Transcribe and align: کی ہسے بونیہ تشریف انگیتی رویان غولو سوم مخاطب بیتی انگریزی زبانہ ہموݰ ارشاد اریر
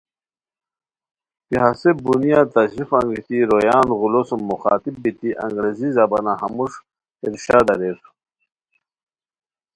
کی 1.47 1.55
ہسے 1.63 1.89
بونیہ 2.03 2.41
تشریف 2.55 2.89
انگیتی 2.97 3.37
رویان 3.49 3.87
غولو 3.99 4.21
سوم 4.29 4.41
مخاطب 4.51 4.95
بیتی 5.03 5.29
انگریزی 5.45 5.89
زبانہ 5.97 6.33
ہموݰ 6.41 6.71
ارشاد 7.25 7.67
اریر 7.73 7.97